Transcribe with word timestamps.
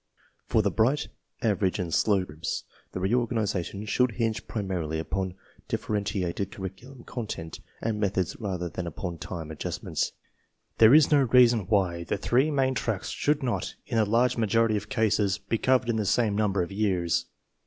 For 0.47 0.63
the 0.63 0.71
bright, 0.71 1.09
average, 1.43 1.77
and 1.77 1.93
slow 1.93 2.25
groups, 2.25 2.63
the 2.91 2.99
reor 2.99 3.27
ganization 3.29 3.87
should 3.87 4.13
hinge 4.13 4.47
primarily 4.47 4.97
upon 4.97 5.35
differentiated 5.67 6.49
curriculum 6.49 7.03
content 7.03 7.59
and 7.83 7.99
methods 7.99 8.35
rather 8.39 8.67
than 8.67 8.87
upon 8.87 9.19
time 9.19 9.51
adjustments. 9.51 10.13
There 10.79 10.95
is 10.95 11.11
no 11.11 11.21
reason 11.25 11.67
why 11.67 12.03
the 12.03 12.17
three 12.17 12.49
main 12.49 12.73
tracks 12.73 13.09
should 13.09 13.43
not, 13.43 13.75
in 13.85 13.97
the 13.97 14.05
large 14.05 14.37
majority 14.37 14.75
of 14.75 14.89
cases, 14.89 15.37
be 15.37 15.59
covered 15.59 15.87
in 15.87 15.97
the 15.97 16.05
same 16.07 16.35
number 16.35 16.63
of 16.63 16.71
years. 16.71 17.27